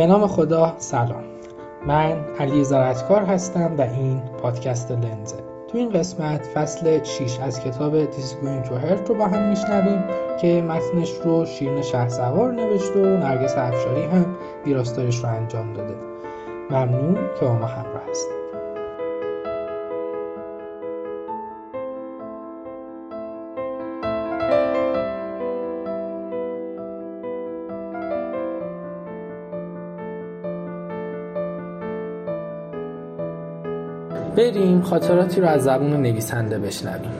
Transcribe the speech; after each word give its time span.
به 0.00 0.06
نام 0.06 0.26
خدا 0.26 0.74
سلام. 0.78 1.24
من 1.86 2.24
علی 2.38 2.64
زرتکار 2.64 3.22
هستم 3.22 3.74
و 3.78 3.80
این 3.80 4.20
پادکست 4.42 4.90
لنزه. 4.90 5.36
تو 5.68 5.78
این 5.78 5.90
قسمت 5.90 6.46
فصل 6.54 7.02
6 7.02 7.40
از 7.40 7.60
کتاب 7.60 8.04
Going 8.10 8.66
to 8.66 8.70
Hurt 8.70 9.08
رو 9.08 9.14
با 9.14 9.26
هم 9.26 9.48
میشنویم 9.48 10.04
که 10.40 10.62
متنش 10.62 11.12
رو 11.24 11.44
شیرین 11.44 11.82
شه 11.82 12.08
سوار 12.08 12.52
نوشته 12.52 13.00
و 13.00 13.16
نرگس 13.16 13.54
افشاری 13.56 14.02
هم 14.02 14.36
ویراستارش 14.66 15.24
رو 15.24 15.28
انجام 15.28 15.72
داده. 15.72 15.94
ممنون 16.70 17.14
که 17.14 17.46
با 17.46 17.52
ما 17.52 17.66
همراه 17.66 18.02
هستید. 18.10 18.39
بریم 34.40 34.82
خاطراتی 34.82 35.40
رو 35.40 35.46
از 35.46 35.62
زبون 35.62 35.92
نویسنده 35.92 36.58
بشنویم. 36.58 37.10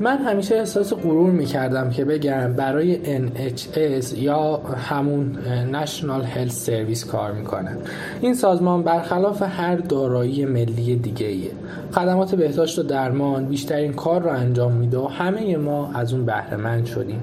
من 0.00 0.18
همیشه 0.18 0.54
احساس 0.54 0.92
غرور 0.92 1.30
می‌کردم 1.30 1.90
که 1.90 2.04
بگم 2.04 2.52
برای 2.52 2.98
NHS 3.04 4.18
یا 4.18 4.56
همون 4.56 5.38
National 5.72 6.36
Health 6.36 6.66
Service 6.66 7.06
کار 7.06 7.32
می‌کنم. 7.32 7.76
این 8.20 8.34
سازمان 8.34 8.82
برخلاف 8.82 9.42
هر 9.42 9.76
دارایی 9.76 10.44
ملی 10.44 10.96
دیگه 10.96 11.26
ایه 11.26 11.50
خدمات 11.92 12.34
بهداشت 12.34 12.78
و 12.78 12.82
درمان 12.82 13.46
بیشترین 13.46 13.92
کار 13.92 14.22
رو 14.22 14.30
انجام 14.30 14.72
میده 14.72 14.98
و 14.98 15.06
همه 15.06 15.56
ما 15.56 15.90
از 15.94 16.12
اون 16.12 16.24
بهره 16.26 16.84
شدیم. 16.84 17.20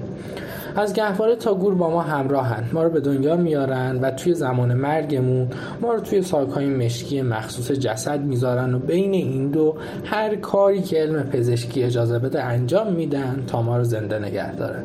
از 0.76 0.92
گهواره 0.92 1.36
تا 1.36 1.54
گور 1.54 1.74
با 1.74 1.90
ما 1.90 2.00
همراهن. 2.00 2.64
ما 2.72 2.82
رو 2.82 2.90
به 2.90 3.00
دنیا 3.00 3.36
میارن 3.36 3.98
و 4.00 4.10
توی 4.10 4.34
زمان 4.34 4.74
مرگمون 4.74 5.48
ما 5.80 5.92
رو 5.94 6.00
توی 6.00 6.22
ساکهای 6.22 6.66
مشکی 6.66 7.22
مخصوص 7.22 7.72
جسد 7.72 8.20
می‌ذارن 8.20 8.74
و 8.74 8.78
بین 8.78 9.14
این 9.14 9.48
دو 9.50 9.74
هر 10.04 10.36
کاری 10.36 10.82
که 10.82 10.96
علم 10.96 11.22
پزشکی 11.22 11.82
اجازه 11.82 12.18
بده 12.18 12.42
انجام 12.42 12.92
میدن 12.92 13.44
تا 13.46 13.62
ما 13.62 13.76
رو 13.76 13.84
زنده 13.84 14.18
نگه 14.18 14.54
دارن. 14.54 14.82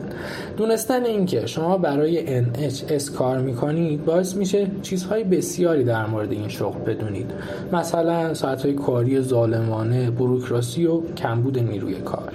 دونستن 0.58 1.06
اینکه 1.06 1.46
شما 1.46 1.78
برای 1.78 2.44
NHS 2.44 3.12
کار 3.12 3.38
می‌کنید 3.38 4.06
باعث 4.06 4.36
میشه 4.36 4.68
چیزهای 4.82 5.24
بسیاری 5.24 5.84
در 5.84 6.06
مورد 6.06 6.32
این 6.32 6.48
شغل 6.48 6.80
بدونید. 6.80 7.32
مثلا 7.74 8.34
ساعتهای 8.34 8.74
کاری 8.74 9.22
ظالمانه 9.22 10.12
بروکراسی 10.12 10.86
و 10.86 11.02
کمبود 11.16 11.60
نیروی 11.60 11.96
کار. 11.96 12.32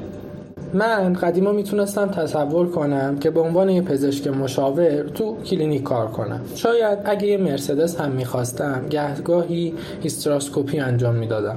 من 0.74 1.12
قدیما 1.12 1.52
می‌تونستم 1.52 2.06
تصور 2.06 2.70
کنم 2.70 3.18
که 3.18 3.30
به 3.30 3.40
عنوان 3.40 3.68
یه 3.68 3.82
پزشک 3.82 4.26
مشاور 4.26 5.02
تو 5.02 5.36
کلینیک 5.36 5.82
کار 5.82 6.06
کنم. 6.06 6.40
شاید 6.54 6.98
اگه 7.04 7.26
یه 7.26 7.36
مرسدس 7.36 8.00
هم 8.00 8.10
می‌خواستم 8.10 8.82
گهگاهی 8.90 9.74
هیستراسکوپی 10.02 10.80
انجام 10.80 11.14
می‌دادم. 11.14 11.56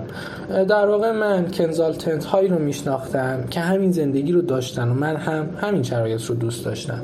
در 0.49 0.87
واقع 0.87 1.11
من 1.11 1.51
کنزالتنت 1.51 2.25
هایی 2.25 2.47
رو 2.47 2.59
میشناختم 2.59 3.43
که 3.49 3.59
همین 3.59 3.91
زندگی 3.91 4.31
رو 4.31 4.41
داشتن 4.41 4.89
و 4.89 4.93
من 4.93 5.15
هم 5.15 5.49
همین 5.61 5.83
شرایط 5.83 6.21
رو 6.21 6.35
دوست 6.35 6.65
داشتم. 6.65 7.01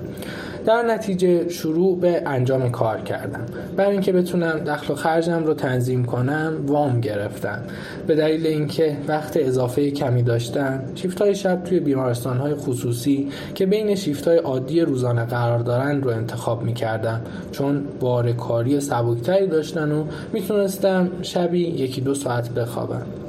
در 0.66 0.84
نتیجه 0.84 1.50
شروع 1.50 2.00
به 2.00 2.24
انجام 2.26 2.72
کار 2.72 3.02
کردم. 3.02 3.46
برای 3.78 3.92
اینکه 3.92 4.12
بتونم 4.12 4.60
دخل 4.60 4.94
و 4.94 4.96
خرجم 4.96 5.44
رو 5.44 5.54
تنظیم 5.54 6.06
کنم 6.06 6.54
وام 6.68 7.02
گرفتم. 7.02 7.62
به 8.08 8.16
دلیل 8.16 8.48
اینکه 8.48 8.98
وقت 9.08 9.38
اضافه 9.38 9.92
کمی 9.92 10.24
داشتم 10.24 10.84
شیفت 10.96 11.22
های 11.22 11.36
شب 11.36 11.64
توی 11.64 11.80
بیمارستان 11.80 12.38
های 12.38 12.56
خصوصی 12.56 13.30
که 13.56 13.66
بین 13.66 13.96
شیفت 13.96 14.28
های 14.28 14.38
عادی 14.38 14.82
روزانه 14.82 15.26
قرار 15.26 15.60
دارن 15.60 16.02
رو 16.02 16.10
انتخاب 16.10 16.64
می 16.64 16.74
کردم 16.74 17.22
چون 17.52 17.84
بار 18.00 18.32
کاری 18.32 18.80
سبکتری 18.80 19.48
داشتن 19.48 19.92
و 19.92 20.06
می‌تونستم 20.34 21.10
شبی 21.22 21.60
یکی 21.60 22.02
دو 22.02 22.14
ساعت 22.14 22.50
بخوابم. 22.50 23.21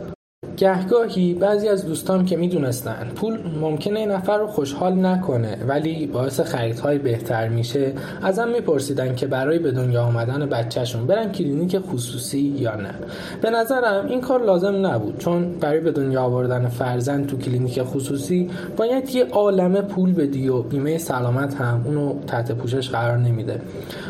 گهگاهی 0.56 1.34
بعضی 1.34 1.68
از 1.68 1.86
دوستان 1.86 2.24
که 2.24 2.36
می‌دونستن. 2.36 3.10
پول 3.16 3.38
ممکنه 3.60 4.00
این 4.00 4.10
نفر 4.10 4.38
رو 4.38 4.46
خوشحال 4.46 5.06
نکنه 5.06 5.56
ولی 5.68 6.06
باعث 6.06 6.40
خریدهای 6.40 6.98
بهتر 6.98 7.48
میشه. 7.48 7.92
ازم 8.22 8.48
میپرسیدن 8.48 9.14
که 9.14 9.26
برای 9.26 9.58
به 9.58 9.70
دنیا 9.70 10.02
آمدن 10.02 10.46
بچهشون 10.46 11.06
برن 11.06 11.32
کلینیک 11.32 11.78
خصوصی 11.78 12.38
یا 12.40 12.76
نه. 12.76 12.94
به 13.42 13.50
نظرم 13.50 14.06
این 14.06 14.20
کار 14.20 14.44
لازم 14.44 14.86
نبود 14.86 15.18
چون 15.18 15.52
برای 15.52 15.80
به 15.80 15.92
دنیا 15.92 16.22
آوردن 16.22 16.68
فرزند 16.68 17.26
تو 17.26 17.38
کلینیک 17.38 17.82
خصوصی 17.82 18.50
باید 18.76 19.10
یه 19.10 19.24
عالمه 19.24 19.80
پول 19.80 20.12
بدی 20.12 20.48
و 20.48 20.62
بیمه 20.62 20.98
سلامت 20.98 21.54
هم 21.54 21.82
اونو 21.84 22.14
تحت 22.26 22.52
پوشش 22.52 22.90
قرار 22.90 23.18
نمیده. 23.18 23.60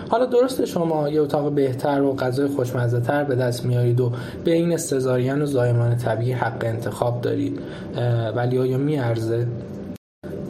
حالا 0.09 0.27
درست 0.27 0.65
شما 0.65 1.09
یه 1.09 1.21
اتاق 1.21 1.53
بهتر 1.53 2.03
و 2.03 2.17
غذای 2.17 2.49
خوشمزه 2.49 3.01
تر 3.01 3.25
به 3.25 3.35
دست 3.35 3.65
میارید 3.65 4.01
و 4.01 4.13
بین 4.45 4.77
سزارین 4.77 5.43
و 5.43 5.47
زایمان 5.47 5.97
طبیعی 5.97 6.22
حق 6.31 6.65
انتخاب 6.65 7.21
دارید 7.21 7.61
ولی 8.37 8.59
آیا 8.59 8.79
میارزه؟ 8.79 9.47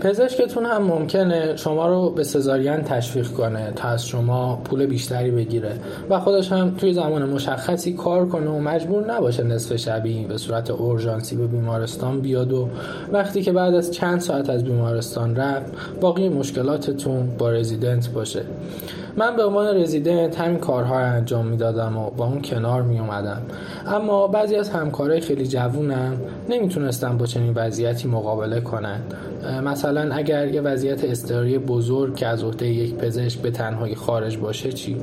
پزشکتون 0.02 0.66
هم 0.66 0.82
ممکنه 0.82 1.56
شما 1.56 1.88
رو 1.88 2.10
به 2.10 2.24
سزارین 2.24 2.76
تشویق 2.76 3.28
کنه 3.28 3.72
تا 3.76 3.88
از 3.88 4.06
شما 4.06 4.60
پول 4.64 4.86
بیشتری 4.86 5.30
بگیره 5.30 5.72
و 6.10 6.20
خودش 6.20 6.52
هم 6.52 6.74
توی 6.78 6.94
زمان 6.94 7.28
مشخصی 7.28 7.92
کار 7.92 8.28
کنه 8.28 8.50
و 8.50 8.58
مجبور 8.58 9.12
نباشه 9.12 9.42
نصف 9.42 9.76
شبی 9.76 10.24
به 10.24 10.38
صورت 10.38 10.70
اورژانسی 10.70 11.36
به 11.36 11.46
بیمارستان 11.46 12.20
بیاد 12.20 12.52
و 12.52 12.68
وقتی 13.12 13.42
که 13.42 13.52
بعد 13.52 13.74
از 13.74 13.90
چند 13.90 14.20
ساعت 14.20 14.50
از 14.50 14.64
بیمارستان 14.64 15.36
رفت 15.36 15.72
باقی 16.00 16.28
مشکلاتتون 16.28 17.36
با 17.38 17.50
رزیدنت 17.50 18.08
باشه 18.08 18.42
من 19.16 19.36
به 19.36 19.44
عنوان 19.44 19.76
رزیدنت 19.76 20.40
همین 20.40 20.58
کارها 20.58 21.00
رو 21.00 21.06
انجام 21.06 21.46
می‌دادم 21.46 21.96
و 21.96 22.10
با 22.10 22.26
اون 22.26 22.42
کنار 22.42 22.82
می 22.82 22.98
اومدم 22.98 23.42
اما 23.86 24.26
بعضی 24.26 24.56
از 24.56 24.70
همکارای 24.70 25.20
خیلی 25.20 25.46
جوونم 25.46 26.16
نمی‌تونستم 26.48 27.18
با 27.18 27.26
چنین 27.26 27.52
وضعیتی 27.56 28.08
مقابله 28.08 28.60
کنن. 28.60 29.00
مثلا 29.64 30.14
اگر 30.14 30.48
یه 30.48 30.60
وضعیت 30.60 31.04
استراری 31.04 31.58
بزرگ 31.58 32.16
که 32.16 32.26
از 32.26 32.44
عهده 32.44 32.66
یک 32.66 32.94
پزشک 32.94 33.38
به 33.38 33.50
تنهایی 33.50 33.94
خارج 33.94 34.38
باشه 34.38 34.72
چی؟ 34.72 34.96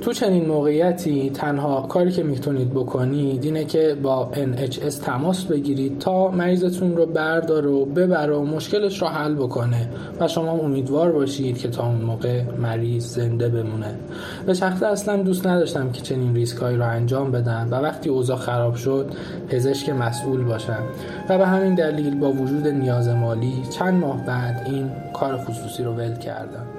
تو 0.00 0.12
چنین 0.12 0.46
موقعیتی 0.46 1.30
تنها 1.30 1.80
کاری 1.80 2.12
که 2.12 2.22
می‌تونید 2.22 2.70
بکنید 2.70 3.44
اینه 3.44 3.64
که 3.64 3.96
با 4.02 4.30
NHS 4.32 4.94
تماس 4.94 5.44
بگیرید 5.44 5.98
تا 5.98 6.30
مریضتون 6.30 6.96
رو 6.96 7.06
بردار 7.06 7.66
و 7.66 7.84
ببره 7.84 8.36
و 8.36 8.44
مشکلش 8.44 9.02
رو 9.02 9.08
حل 9.08 9.34
بکنه 9.34 9.88
و 10.20 10.28
شما 10.28 10.50
امیدوار 10.50 11.12
باشید 11.12 11.58
که 11.58 11.68
تا 11.68 11.86
اون 11.86 12.00
موقع 12.00 12.42
مریض 12.42 13.06
زنده 13.06 13.48
بمونه. 13.48 13.94
به 14.46 14.54
شخصه 14.54 14.86
اصلا 14.86 15.22
دوست 15.22 15.46
نداشتم 15.46 15.92
که 15.92 16.02
چنین 16.02 16.34
ریسکایی 16.34 16.76
رو 16.76 16.84
انجام 16.84 17.32
بدم 17.32 17.68
و 17.70 17.74
وقتی 17.74 18.08
اوضاع 18.08 18.36
خراب 18.36 18.74
شد 18.74 19.06
پزشک 19.48 19.88
مسئول 19.88 20.44
باشم. 20.44 20.82
و 21.28 21.38
به 21.38 21.46
همین 21.46 21.74
دلیل 21.74 22.18
با 22.20 22.32
وجود 22.32 22.68
نیاز 22.68 23.08
مالی 23.08 23.62
چند 23.78 23.94
ماه 23.94 24.24
بعد 24.26 24.62
این 24.66 24.90
کار 25.12 25.36
خصوصی 25.36 25.82
رو 25.82 25.92
ول 25.92 26.18
کردم. 26.18 26.75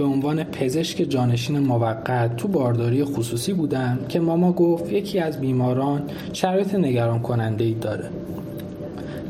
به 0.00 0.06
عنوان 0.06 0.44
پزشک 0.44 1.02
جانشین 1.02 1.58
موقت 1.58 2.36
تو 2.36 2.48
بارداری 2.48 3.04
خصوصی 3.04 3.52
بودم 3.52 3.98
که 4.08 4.20
ماما 4.20 4.52
گفت 4.52 4.92
یکی 4.92 5.18
از 5.18 5.40
بیماران 5.40 6.02
شرایط 6.32 6.74
نگران 6.74 7.18
کننده 7.18 7.64
ای 7.64 7.74
داره. 7.74 8.10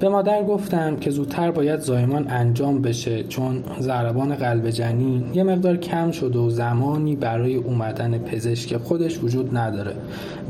به 0.01 0.09
مادر 0.09 0.45
گفتم 0.45 0.97
که 0.97 1.11
زودتر 1.11 1.51
باید 1.51 1.81
زایمان 1.81 2.27
انجام 2.29 2.83
بشه 2.83 3.23
چون 3.23 3.65
ضربان 3.81 4.35
قلب 4.35 4.71
جنین 4.71 5.25
یه 5.35 5.43
مقدار 5.43 5.77
کم 5.77 6.11
شده 6.11 6.39
و 6.39 6.51
زمانی 6.51 7.17
برای 7.17 7.55
اومدن 7.55 8.19
پزشک 8.19 8.77
خودش 8.77 9.19
وجود 9.23 9.57
نداره. 9.57 9.95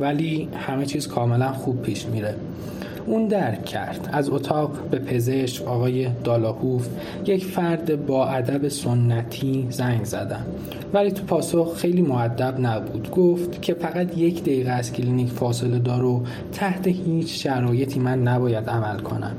ولی 0.01 0.49
همه 0.55 0.87
چیز 0.87 1.09
کاملا 1.09 1.53
خوب 1.53 1.83
پیش 1.83 2.07
میره. 2.07 2.35
اون 3.07 3.29
درک 3.29 3.65
کرد. 3.65 4.09
از 4.13 4.31
اتاق 4.31 4.71
به 4.91 4.99
پزشک 4.99 5.69
آقای 5.69 6.09
دالاهوف 6.25 6.89
یک 7.27 7.45
فرد 7.45 8.07
با 8.07 8.27
ادب 8.27 8.69
سنتی 8.69 9.67
زنگ 9.71 10.05
زدم 10.05 10.47
ولی 10.93 11.11
تو 11.11 11.25
پاسخ 11.25 11.77
خیلی 11.77 12.03
معدب 12.03 12.61
نبود. 12.61 13.11
گفت 13.11 13.63
که 13.63 13.75
فقط 13.75 14.19
یک 14.19 14.43
دقیقه 14.43 14.71
از 14.71 14.93
کلینیک 14.93 15.29
فاصله 15.29 15.79
دار 15.79 16.05
و 16.05 16.23
تحت 16.53 16.87
هیچ 16.87 17.43
شرایطی 17.43 17.99
من 18.01 18.23
نباید 18.23 18.71
عمل 18.71 18.99
کنم. 18.99 19.37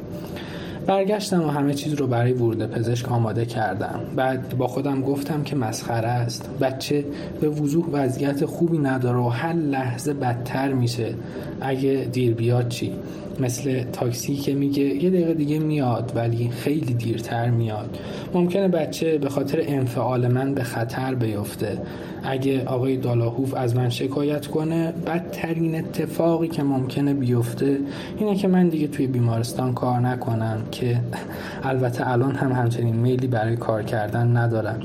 برگشتم 0.87 1.43
و 1.43 1.47
همه 1.47 1.73
چیز 1.73 1.93
رو 1.93 2.07
برای 2.07 2.33
ورود 2.33 2.65
پزشک 2.65 3.11
آماده 3.11 3.45
کردم. 3.45 3.99
بعد 4.15 4.57
با 4.57 4.67
خودم 4.67 5.01
گفتم 5.01 5.43
که 5.43 5.55
مسخره 5.55 6.07
است. 6.07 6.49
بچه 6.61 7.05
به 7.41 7.49
وضوح 7.49 7.85
وضعیت 7.91 8.45
خوبی 8.45 8.77
نداره 8.77 9.17
و 9.17 9.27
هر 9.27 9.53
لحظه 9.53 10.13
بدتر 10.13 10.73
میشه. 10.73 11.13
اگه 11.61 12.09
دیر 12.11 12.33
بیاد 12.33 12.69
چی؟ 12.69 12.91
مثل 13.39 13.83
تاکسی 13.83 14.35
که 14.35 14.53
میگه 14.53 14.83
یه 14.83 15.09
دقیقه 15.09 15.33
دیگه 15.33 15.59
میاد 15.59 16.11
ولی 16.15 16.49
خیلی 16.49 16.93
دیرتر 16.93 17.49
میاد. 17.49 17.97
ممکنه 18.33 18.67
بچه 18.67 19.17
به 19.17 19.29
خاطر 19.29 19.63
انفعال 19.67 20.27
من 20.27 20.53
به 20.53 20.63
خطر 20.63 21.15
بیفته. 21.15 21.77
اگه 22.23 22.65
آقای 22.65 22.97
دالاهوف 22.97 23.53
از 23.53 23.75
من 23.75 23.89
شکایت 23.89 24.47
کنه 24.47 24.94
بدترین 25.06 25.75
اتفاقی 25.75 26.47
که 26.47 26.63
ممکنه 26.63 27.13
بیفته 27.13 27.77
اینه 28.18 28.35
که 28.35 28.47
من 28.47 28.69
دیگه 28.69 28.88
توی 28.88 29.07
بیمارستان 29.07 29.73
کار 29.73 30.00
نکنم 30.00 30.62
که 30.71 31.00
البته 31.63 32.09
الان 32.09 32.35
هم 32.35 32.51
همچنین 32.51 32.95
میلی 32.95 33.27
برای 33.27 33.56
کار 33.56 33.83
کردن 33.83 34.38
ندارم. 34.38 34.79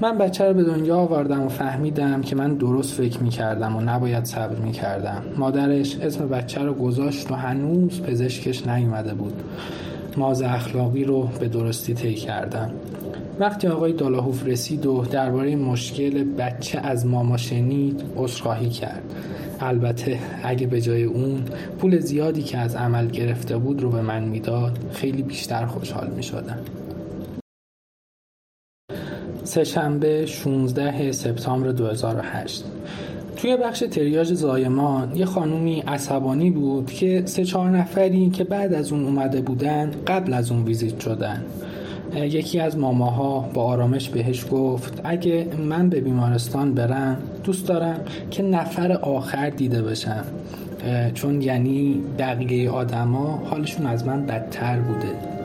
من 0.00 0.18
بچه 0.18 0.44
رو 0.44 0.54
به 0.54 0.62
دنیا 0.62 0.96
آوردم 0.96 1.42
و 1.42 1.48
فهمیدم 1.48 2.20
که 2.20 2.36
من 2.36 2.54
درست 2.54 2.94
فکر 2.94 3.18
می‌کردم 3.18 3.76
و 3.76 3.80
نباید 3.80 4.24
صبر 4.24 4.56
می‌کردم. 4.56 5.22
مادرش 5.36 5.96
اسم 5.96 6.28
بچه 6.28 6.60
رو 6.60 6.74
گذاشت 6.74 7.30
و 7.30 7.34
هنوز 7.34 8.02
پزشکش 8.02 8.66
نیومده 8.66 9.14
بود. 9.14 9.42
ماز 10.16 10.42
اخلاقی 10.42 11.04
رو 11.04 11.28
به 11.40 11.48
درستی 11.48 11.94
طی 11.94 12.14
کردم. 12.14 12.70
وقتی 13.42 13.68
آقای 13.68 13.92
دالاهوف 13.92 14.46
رسید 14.46 14.86
و 14.86 15.04
درباره 15.10 15.56
مشکل 15.56 16.24
بچه 16.24 16.78
از 16.78 17.06
ماما 17.06 17.36
شنید 17.36 18.04
عذرخواهی 18.16 18.68
کرد. 18.68 19.02
البته 19.60 20.18
اگه 20.42 20.66
به 20.66 20.80
جای 20.80 21.04
اون 21.04 21.44
پول 21.78 21.98
زیادی 21.98 22.42
که 22.42 22.58
از 22.58 22.76
عمل 22.76 23.06
گرفته 23.06 23.56
بود 23.56 23.82
رو 23.82 23.90
به 23.90 24.02
من 24.02 24.24
می‌داد 24.24 24.78
خیلی 24.92 25.22
بیشتر 25.22 25.66
خوشحال 25.66 26.10
می 26.10 26.22
شدم. 26.22 26.58
سهشنبه 29.44 30.26
16 30.26 31.12
سپتامبر 31.12 31.72
2008 31.72 32.64
توی 33.36 33.56
بخش 33.56 33.78
تریاج 33.90 34.34
زایمان 34.34 35.16
یه 35.16 35.24
خانومی 35.24 35.80
عصبانی 35.80 36.50
بود 36.50 36.92
که 36.92 37.22
سه 37.24 37.44
چهار 37.44 37.70
نفری 37.70 38.30
که 38.30 38.44
بعد 38.44 38.74
از 38.74 38.92
اون 38.92 39.04
اومده 39.04 39.40
بودن 39.40 39.90
قبل 40.06 40.34
از 40.34 40.50
اون 40.50 40.64
ویزیت 40.64 41.00
شدن. 41.00 41.44
یکی 42.16 42.60
از 42.60 42.78
ماماها 42.78 43.40
با 43.54 43.62
آرامش 43.62 44.08
بهش 44.08 44.46
گفت 44.50 45.00
اگه 45.04 45.46
من 45.58 45.88
به 45.88 46.00
بیمارستان 46.00 46.74
برم 46.74 47.16
دوست 47.44 47.68
دارم 47.68 48.00
که 48.30 48.42
نفر 48.42 48.92
آخر 48.92 49.50
دیده 49.50 49.82
بشم. 49.82 50.24
چون 51.14 51.42
یعنی 51.42 52.02
بقیه 52.18 52.70
آدما 52.70 53.42
حالشون 53.50 53.86
از 53.86 54.06
من 54.06 54.26
بدتر 54.26 54.78
بوده. 54.78 55.41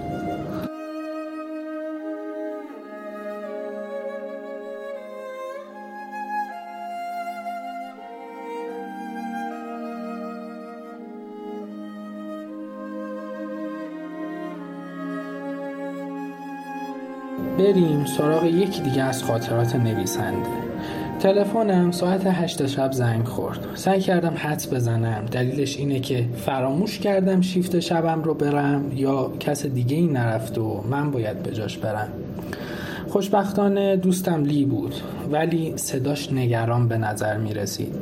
بریم 17.57 18.05
سراغ 18.05 18.43
یکی 18.45 18.81
دیگه 18.81 19.03
از 19.03 19.23
خاطرات 19.23 19.75
نویسنده. 19.75 20.49
تلفنم 21.19 21.91
ساعت 21.91 22.21
هشت 22.25 22.67
شب 22.67 22.91
زنگ 22.91 23.25
خورد. 23.25 23.59
سعی 23.75 24.01
کردم 24.01 24.33
حدس 24.37 24.73
بزنم. 24.73 25.25
دلیلش 25.31 25.77
اینه 25.77 25.99
که 25.99 26.25
فراموش 26.45 26.99
کردم 26.99 27.41
شیفت 27.41 27.79
شبم 27.79 28.23
رو 28.23 28.33
برم 28.33 28.91
یا 28.95 29.31
کس 29.39 29.65
دیگه 29.65 29.97
ای 29.97 30.07
نرفت 30.07 30.57
و 30.57 30.83
من 30.89 31.11
باید 31.11 31.43
به 31.43 31.51
جاش 31.51 31.77
برم. 31.77 32.07
خوشبختانه 33.17 33.95
دوستم 33.95 34.43
لی 34.43 34.65
بود 34.65 34.95
ولی 35.31 35.73
صداش 35.75 36.33
نگران 36.33 36.87
به 36.87 36.97
نظر 36.97 37.37
می 37.37 37.53
رسید 37.53 37.95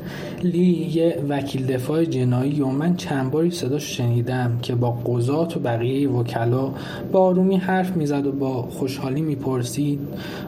لی 0.44 0.90
یه 0.94 1.24
وکیل 1.30 1.66
دفاع 1.66 2.06
جنایی 2.06 2.62
و 2.62 2.68
من 2.68 2.96
چند 2.96 3.32
باری 3.32 3.52
صداش 3.52 3.98
شنیدم 3.98 4.60
که 4.62 4.76
با 4.76 4.92
قضات 4.92 5.58
و 5.58 5.60
بقیه 5.60 6.10
وکلا 6.10 6.72
با 7.12 7.20
آرومی 7.20 7.58
حرف 7.58 7.98
می‌زد 7.98 8.26
و 8.26 8.32
با 8.32 8.62
خوشحالی 8.62 9.22
می‌پرسید 9.22 10.00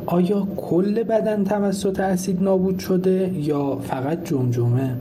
آیا 0.05 0.47
کل 0.57 1.03
بدن 1.03 1.43
توسط 1.43 1.99
اسید 1.99 2.43
نابود 2.43 2.79
شده 2.79 3.31
یا 3.35 3.75
فقط 3.75 4.23
جمجمه؟ 4.23 4.95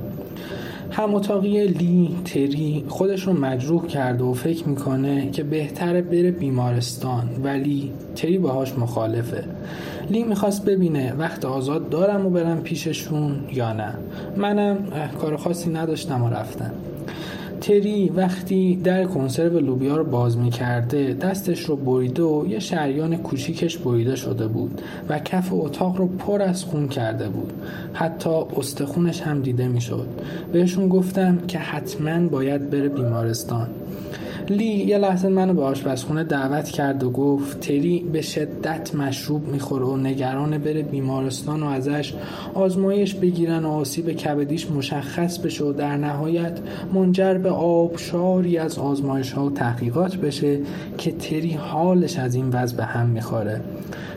هم 0.97 1.15
اتاقی 1.15 1.67
لی 1.67 2.17
تری 2.25 2.85
خودش 2.89 3.27
رو 3.27 3.33
مجروح 3.33 3.87
کرده 3.87 4.25
و 4.25 4.33
فکر 4.33 4.69
می‌کنه 4.69 5.31
که 5.31 5.43
بهتره 5.43 6.03
بره 6.03 6.31
بیمارستان 6.31 7.29
ولی 7.43 7.93
تری 8.15 8.39
باهاش 8.39 8.79
مخالفه. 8.79 9.45
لی 10.11 10.25
می‌خواست 10.25 10.65
ببینه 10.65 11.13
وقت 11.13 11.45
آزاد 11.45 11.89
دارم 11.89 12.27
و 12.27 12.31
برم 12.31 12.61
پیششون 12.61 13.37
یا 13.53 13.73
نه. 13.73 13.95
منم 14.37 14.79
کار 15.21 15.37
خاصی 15.37 15.71
نداشتم 15.71 16.23
و 16.23 16.29
رفتم. 16.29 16.73
تری 17.67 18.09
وقتی 18.09 18.77
در 18.85 19.05
کنسرو 19.05 19.59
لوبیا 19.59 19.97
رو 19.97 20.05
باز 20.05 20.39
می‌کرده 20.39 21.15
دستش 21.15 21.61
رو 21.61 21.77
بریده 21.77 22.23
و 22.23 22.47
یه 22.47 22.59
شریان 22.59 23.17
کوچیکش 23.17 23.79
بریده 23.79 24.17
شده 24.17 24.47
بود 24.47 24.81
و 25.09 25.19
کف 25.19 25.49
اتاق 25.53 25.97
رو 25.97 26.07
پر 26.07 26.43
از 26.43 26.65
خون 26.65 26.89
کرده 26.89 27.29
بود. 27.29 27.53
حتی 27.93 28.31
استخونش 28.57 29.21
هم 29.21 29.43
دیده 29.43 29.69
می‌شد. 29.69 30.07
بهشون 30.53 30.89
گفتم 30.89 31.39
که 31.49 31.59
حتما 31.59 32.29
باید 32.29 32.71
بره 32.71 32.89
بیمارستان. 32.89 33.69
لی 34.51 34.65
یه 34.65 34.99
لحظه 34.99 35.29
منو 35.29 35.55
به 35.55 35.63
آشپزخونه 35.63 36.25
دعوت 36.25 36.69
کرد 36.69 37.03
و 37.03 37.11
گفت 37.11 37.61
تری 37.61 38.07
به 38.13 38.21
شدت 38.21 38.95
مشروب 38.95 39.49
می‌خوره 39.49 39.85
و 39.85 39.97
نگران 39.97 40.59
بره 40.59 40.83
بیمارستان 40.83 41.63
و 41.63 41.67
ازش 41.67 42.15
آزمایش 42.55 43.15
بگیرن 43.15 43.65
و 43.65 43.71
آسیب 43.71 44.13
کبدیش 44.13 44.71
مشخص 44.71 45.39
بشه 45.39 45.65
و 45.65 45.73
در 45.73 45.97
نهایت 45.97 46.59
منجر 46.95 47.35
به 47.35 47.51
آبشاری 47.51 48.59
از 48.59 48.79
آزمایش 48.79 49.33
ها 49.33 49.47
و 49.47 49.51
تحقیقات 49.51 50.17
بشه 50.17 50.59
که 50.99 51.13
تری 51.13 51.53
حالش 51.53 52.19
از 52.19 52.35
این 52.35 52.49
وضع 52.49 52.77
به 52.77 52.85
هم 52.85 53.07
می‌خوره. 53.07 53.61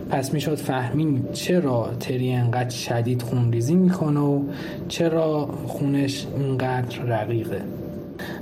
پس 0.09 0.33
می‌شد 0.33 0.55
فهمید 0.55 1.33
چرا 1.33 1.89
تری 1.99 2.31
انقدر 2.31 2.69
شدید 2.69 3.21
خونریزی 3.21 3.75
می‌کنه 3.75 4.19
و 4.19 4.43
چرا 4.87 5.49
خونش 5.67 6.25
اینقدر 6.39 6.99
رقیقه. 6.99 7.61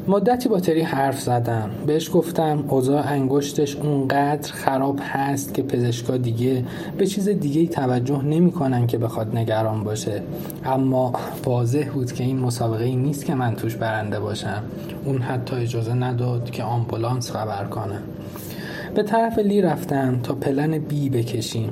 مدتی 0.08 0.50
با 0.50 0.60
تری 0.60 0.82
حرف 0.82 1.22
زدم. 1.22 1.70
بهش 1.86 2.10
گفتم 2.14 2.64
اوضاع 2.68 3.08
انگشتش 3.08 3.76
اونقدر 3.76 4.52
خراب 4.52 5.00
هست 5.02 5.54
که 5.54 5.62
پزشکا 5.62 6.18
دیگه 6.18 6.66
به 6.98 7.08
چیز 7.08 7.30
دیگه 7.30 7.68
توجه 7.68 8.22
نمی‌کنن 8.22 8.88
که 8.88 8.98
بخواد 8.98 9.36
نگران 9.36 9.84
باشه. 9.84 10.22
اما 10.66 11.14
واضح 11.46 11.90
بود 11.94 12.12
که 12.12 12.24
این 12.24 12.40
مسابقه 12.40 12.84
ای 12.84 12.96
نیست 12.96 13.26
که 13.26 13.36
من 13.36 13.56
توش 13.56 13.76
برنده 13.76 14.20
باشم. 14.20 14.64
اون 15.06 15.22
حتی 15.22 15.56
اجازه 15.56 15.94
نداد 15.94 16.50
که 16.50 16.64
آمبولانس 16.64 17.32
خبر 17.32 17.66
کنم. 17.66 18.02
به 18.96 19.04
طرف 19.04 19.40
لی 19.40 19.62
رفتم 19.62 20.20
تا 20.24 20.34
پلن 20.34 20.78
بی 20.78 21.10
بکشیم. 21.10 21.70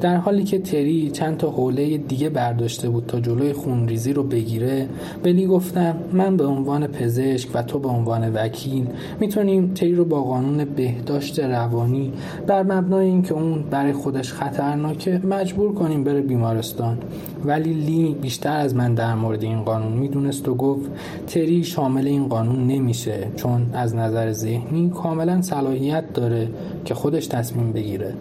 در 0.00 0.16
حالی 0.16 0.44
که 0.44 0.58
تری 0.58 1.10
چند 1.10 1.36
تا 1.36 1.50
حوله 1.50 1.98
دیگه 1.98 2.28
برداشته 2.28 2.88
بود 2.88 3.06
تا 3.06 3.20
جلوی 3.20 3.52
خونریزی 3.52 4.12
رو 4.12 4.22
بگیره 4.22 4.88
به 5.22 5.32
لی 5.32 5.46
گفتم 5.46 5.96
من 6.12 6.36
به 6.36 6.46
عنوان 6.46 6.86
پزشک 6.86 7.48
و 7.54 7.62
تو 7.62 7.78
به 7.78 7.88
عنوان 7.88 8.32
وکیل 8.34 8.86
می‌تونیم 9.20 9.74
تری 9.74 9.94
رو 9.94 10.04
با 10.04 10.22
قانون 10.22 10.64
بهداشت 10.64 11.38
روانی 11.38 12.12
بر 12.46 12.62
مبنای 12.62 13.06
اینکه 13.06 13.34
اون 13.34 13.62
برای 13.70 13.92
خودش 13.92 14.32
خطرناکه 14.32 15.20
مجبور 15.30 15.74
کنیم 15.74 16.04
بره 16.04 16.20
بیمارستان. 16.20 16.98
ولی 17.44 17.72
لی 17.72 18.16
بیشتر 18.22 18.56
از 18.56 18.74
من 18.74 18.94
در 18.94 19.14
مورد 19.14 19.42
این 19.42 19.62
قانون 19.62 19.92
می‌دونست 19.92 20.48
و 20.48 20.54
گفت 20.54 20.90
تری 21.26 21.64
شامل 21.64 22.06
این 22.06 22.28
قانون 22.28 22.66
نمیشه 22.66 23.26
چون 23.36 23.66
از 23.72 23.94
نظر 23.94 24.32
ذهنی 24.32 24.90
کاملا 24.90 25.42
صلاحیت 25.42 26.12
داره 26.12 26.48
که 26.84 26.94
خودش 26.94 27.26
تصمیم 27.26 27.72
بگیره. 27.72 28.14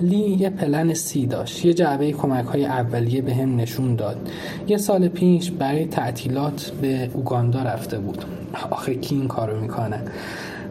لی 0.00 0.16
یه 0.16 0.50
پلن 0.50 0.94
سی 0.94 1.26
داشت. 1.26 1.64
یه 1.64 1.74
جعبه 1.74 2.12
کمک 2.12 2.44
های 2.44 2.64
اولیه 2.64 3.22
به 3.22 3.34
هم 3.34 3.56
نشون 3.56 3.96
داد. 3.96 4.30
یه 4.68 4.76
سال 4.76 5.08
پیش 5.08 5.50
برای 5.50 5.86
تعطیلات 5.86 6.72
به 6.82 7.10
اوگاندا 7.14 7.62
رفته 7.62 7.98
بود. 7.98 8.24
آخه 8.70 8.94
کی 8.94 9.14
این 9.14 9.28
کارو 9.28 9.60
می‌کنه؟ 9.60 10.02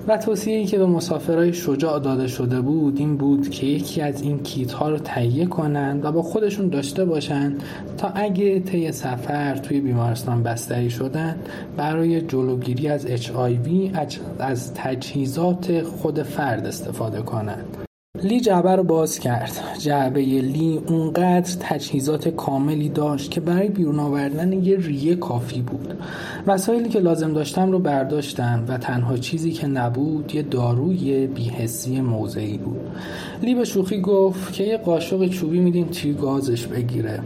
و 0.08 0.18
توصیه‌ای 0.18 0.66
که 0.66 0.78
به 0.78 0.86
مسافرهای 0.86 1.54
شجاع 1.54 2.00
داده 2.00 2.28
شده 2.28 2.62
بود 2.62 3.00
این 3.00 3.18
بود 3.18 3.50
که 3.50 3.66
یکی 3.66 4.02
از 4.02 4.22
این 4.22 4.44
کیت 4.44 4.72
ها 4.72 4.90
رو 4.90 4.98
تهیه 4.98 5.46
کنند 5.46 6.06
و 6.06 6.12
با 6.12 6.22
خودشون 6.22 6.70
داشته 6.70 7.06
باشند 7.06 7.64
تا 7.98 8.08
اگه 8.08 8.60
طی 8.60 8.92
سفر 8.92 9.56
توی 9.56 9.80
بیمارستان 9.80 10.44
بستری 10.44 10.90
شدن 10.90 11.36
برای 11.78 12.22
جلوگیری 12.22 12.88
از 12.88 13.08
HIV 13.08 13.70
از 14.40 14.74
تجهیزات 14.74 15.82
خود 15.82 16.24
فرد 16.24 16.66
استفاده 16.66 17.22
کنند. 17.22 17.85
لی 18.24 18.40
جعبه 18.40 18.76
رو 18.76 18.84
باز 18.84 19.20
کرد. 19.20 19.52
جعبه 19.80 20.22
لی 20.22 20.82
اونقدر 20.88 21.56
تجهیزات 21.60 22.28
کاملی 22.28 22.90
داشت 22.90 23.32
که 23.32 23.42
برای 23.42 23.70
بیرون 23.70 24.00
آوردن 24.00 24.54
یه 24.54 24.78
ریه 24.78 25.16
کافی 25.16 25.62
بود. 25.62 25.94
وسایلی 26.48 26.90
که 26.90 27.00
لازم 27.00 27.34
داشتم 27.34 27.72
رو 27.72 27.80
برداشتم 27.80 28.66
و 28.68 28.78
تنها 28.78 29.18
چیزی 29.18 29.52
که 29.52 29.68
نبود 29.68 30.36
یه 30.36 30.42
داروی 30.42 31.28
بیحسی 31.28 32.02
موضعی 32.02 32.58
بود. 32.58 32.82
لی 33.42 33.56
به 33.56 33.66
شوخی 33.66 34.02
گفت 34.02 34.54
که 34.54 34.64
یه 34.64 34.78
قاشق 34.78 35.28
چوبی 35.28 35.60
میدیم 35.60 35.88
توی 35.88 36.14
گازش 36.14 36.68
بگیره 36.68 37.20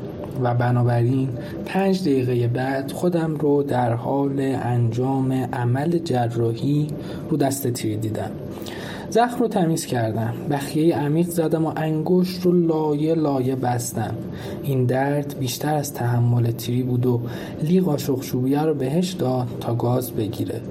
و 0.44 0.54
بنابراین 0.54 1.30
پنج 1.66 2.02
دقیقه 2.02 2.48
بعد 2.48 2.92
خودم 2.92 3.36
رو 3.36 3.64
در 3.64 3.94
حال 3.94 4.40
انجام 4.40 5.32
عمل 5.32 5.98
جراحی 5.98 6.88
رو 7.30 7.38
دست 7.38 7.68
تیر 7.68 7.98
دیدم. 7.98 8.32
زخم 9.10 9.40
رو 9.40 9.48
تمیز 9.48 9.86
کردم. 9.86 10.34
بخیه 10.52 10.96
عمیق 10.96 11.28
زدم 11.30 11.66
و 11.66 11.74
انگشت 11.76 12.42
رو 12.42 12.52
لایه 12.52 13.16
لایه 13.16 13.56
بستم. 13.56 14.14
این 14.64 14.86
درد 14.86 15.36
بیشتر 15.40 15.76
از 15.76 15.94
تحمل 15.94 16.52
تیری 16.52 16.84
بود 16.84 17.06
و 17.06 17.22
لی 17.64 17.82
قاشق 17.82 18.20
چوبیه 18.20 18.62
رو 18.62 18.74
بهش 18.74 19.12
داد 19.12 19.48
تا 19.60 19.76
گاز 19.76 20.12
بگیره. 20.12 20.62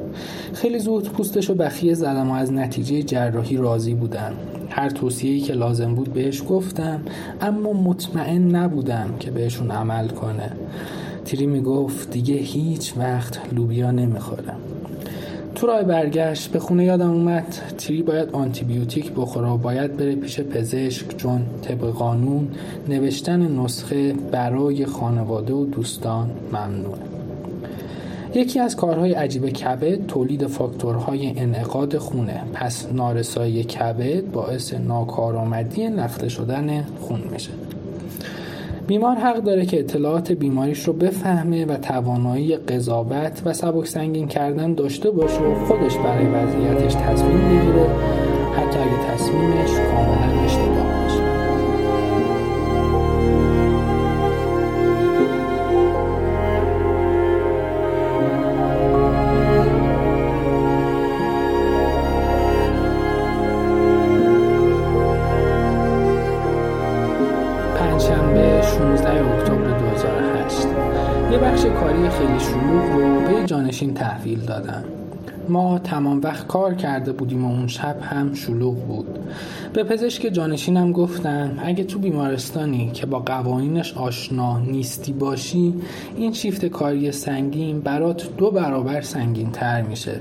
خیلی 0.52 0.78
زود 0.78 1.08
پوستش 1.08 1.48
رو 1.48 1.54
بخیه 1.54 1.94
زدم 1.94 2.30
و 2.30 2.34
از 2.34 2.52
نتیجه 2.52 3.02
جراحی 3.02 3.56
راضی 3.56 3.94
بودم. 3.94 4.32
هر 4.70 4.90
توصیه‌ای 4.90 5.40
که 5.40 5.52
لازم 5.52 5.94
بود 5.94 6.12
بهش 6.12 6.42
گفتم 6.48 7.00
اما 7.40 7.72
مطمئن 7.72 8.56
نبودم 8.56 9.08
که 9.20 9.30
بهشون 9.30 9.70
عمل 9.70 10.08
کنه. 10.08 10.52
تیری 11.24 11.46
می‌گفت 11.46 12.10
دیگه 12.10 12.34
هیچ 12.34 12.94
وقت 12.96 13.40
لوبیا 13.54 13.90
نمی‌خوره 13.90 14.52
تو 15.60 15.66
راه 15.66 15.82
برگشت 15.82 16.50
به 16.50 16.58
خونه 16.58 16.84
یادم 16.84 17.10
اومد. 17.10 17.54
تری 17.78 18.02
باید 18.02 18.30
آنتیبیوتیک 18.30 19.12
بخوره 19.12 19.48
و 19.48 19.56
باید 19.56 19.96
بره 19.96 20.14
پیش 20.14 20.40
پزشک 20.40 21.16
چون 21.16 21.42
طبق 21.62 21.90
قانون 21.90 22.48
نوشتن 22.88 23.60
نسخه 23.60 24.12
برای 24.12 24.86
خانواده 24.86 25.52
و 25.54 25.64
دوستان 25.64 26.30
ممنوعه. 26.52 26.98
یکی 28.34 28.60
از 28.60 28.76
کارهای 28.76 29.12
عجیب 29.12 29.48
کبد 29.48 30.06
تولید 30.06 30.46
فاکتورهای 30.46 31.38
انعقاد 31.38 31.98
خونه. 31.98 32.42
پس 32.52 32.92
نارسایی 32.92 33.64
کبد 33.64 34.30
باعث 34.32 34.74
ناکارآمدی 34.74 35.88
نفته 35.88 36.28
شدن 36.28 36.84
خون 37.00 37.20
میشه. 37.32 37.50
بیمار 38.88 39.16
حق 39.16 39.36
داره 39.36 39.66
که 39.66 39.80
اطلاعات 39.80 40.32
بیماریش 40.32 40.84
رو 40.84 40.92
بفهمه 40.92 41.64
و 41.64 41.76
توانایی 41.76 42.56
قضاوت 42.56 43.42
و 43.44 43.52
سبک 43.52 43.86
سنگین 43.86 44.28
کردن 44.28 44.74
داشته 44.74 45.10
باشه 45.10 45.40
و 45.40 45.64
خودش 45.64 45.96
برای 45.96 46.26
وضعیتش 46.26 46.94
تصمیم 46.94 47.38
بگیره 47.38 47.86
حتی 48.52 48.78
اگه 48.78 49.12
تصمیمش 49.12 49.70
کاملا 49.70 50.44
اشتباه. 50.44 50.97
تحویل 74.18 74.40
دادم 74.40 74.84
ما 75.48 75.78
تمام 75.78 76.20
وقت 76.20 76.46
کار 76.46 76.74
کرده 76.74 77.12
بودیم 77.12 77.44
و 77.44 77.48
اون 77.48 77.66
شب 77.66 77.96
هم 78.02 78.34
شلوغ 78.34 78.74
بود. 78.74 79.18
به 79.72 79.84
پزشک 79.84 80.28
جانشینم 80.32 80.92
گفتم 80.92 81.58
اگه 81.64 81.84
تو 81.84 81.98
بیمارستانی 81.98 82.90
که 82.94 83.06
با 83.06 83.18
قوانینش 83.18 83.94
آشنا 83.94 84.58
نیستی 84.58 85.12
باشی 85.12 85.74
این 86.16 86.32
شیفت 86.32 86.64
کاری 86.64 87.12
سنگین 87.12 87.80
برات 87.80 88.36
دو 88.36 88.50
برابر 88.50 89.00
سنگین 89.00 89.50
تر 89.50 89.82
میشه. 89.82 90.20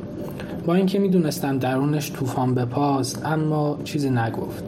با 0.65 0.75
اینکه 0.75 0.99
می‌دونستم 0.99 1.59
درونش 1.59 2.11
طوفان 2.11 2.55
بپاست 2.55 3.25
اما 3.25 3.77
چیزی 3.83 4.09
نگفت. 4.09 4.63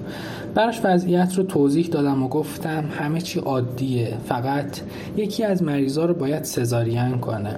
براش 0.55 0.81
وضعیت 0.83 1.35
رو 1.35 1.43
توضیح 1.43 1.87
دادم 1.87 2.23
و 2.23 2.27
گفتم 2.27 2.83
همه 2.99 3.21
چی 3.21 3.39
عادیه 3.39 4.17
فقط 4.25 4.79
یکی 5.17 5.43
از 5.43 5.63
مریضا 5.63 6.05
رو 6.05 6.13
باید 6.13 6.43
سزارین 6.43 7.17
کنه. 7.17 7.55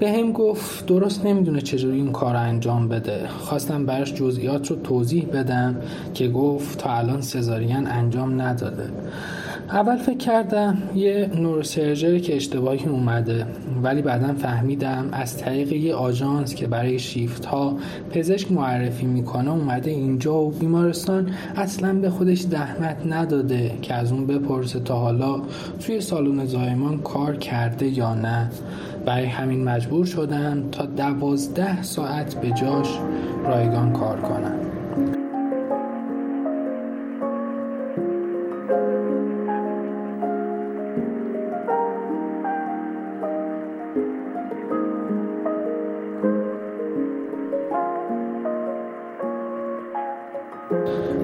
به 0.00 0.12
هم 0.12 0.32
گفت 0.32 0.86
درست 0.86 1.26
نمی‌دونه 1.26 1.60
چجوری 1.60 1.96
این 1.96 2.12
کار 2.12 2.36
انجام 2.36 2.88
بده. 2.88 3.28
خواستم 3.28 3.86
براش 3.86 4.14
جزئیات 4.14 4.70
رو 4.70 4.76
توضیح 4.76 5.26
بدم 5.26 5.76
که 6.14 6.28
گفت 6.28 6.78
تا 6.78 6.94
الان 6.94 7.20
سزارین 7.20 7.86
انجام 7.86 8.42
نداده. 8.42 8.88
اول 9.70 9.96
فکر 9.96 10.16
کردم 10.16 10.78
یه 10.94 11.30
نوروسرجری 11.34 12.20
که 12.20 12.36
اشتباهی 12.36 12.86
اومده 12.86 13.46
ولی 13.82 14.02
بعدا 14.02 14.34
فهمیدم 14.34 15.08
از 15.12 15.38
طریق 15.38 15.72
یه 15.72 15.94
آژانس 15.94 16.54
که 16.54 16.66
برای 16.66 16.98
شیفت 16.98 17.44
ها 17.44 17.76
پزشک 18.10 18.52
معرفی 18.52 19.06
می‌کنه 19.06 19.50
اومده 19.50 19.90
اینجا 19.90 20.34
و 20.34 20.50
بیمارستان 20.50 21.30
اصلا 21.56 21.94
به 21.94 22.10
خودش 22.10 22.40
زحمت 22.40 22.96
نداده 23.06 23.78
که 23.82 23.94
از 23.94 24.12
اون 24.12 24.26
بپرسه 24.26 24.80
تا 24.80 24.98
حالا 24.98 25.42
توی 25.80 26.00
سالن 26.00 26.46
زایمان 26.46 26.98
کار 26.98 27.36
کرده 27.36 27.86
یا 27.86 28.14
نه. 28.14 28.50
برای 29.04 29.26
همین 29.26 29.64
مجبور 29.64 30.06
شدم 30.06 30.70
تا 30.72 30.86
دوازده 30.86 31.82
ساعت 31.82 32.34
به 32.34 32.50
جاش 32.50 32.98
رایگان 33.44 33.92
کار 33.92 34.20
کنم 34.20 34.60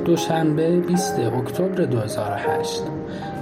دوشنبه 0.04 0.80
20 0.80 1.18
اکتبر 1.18 1.84
2008 1.84 2.82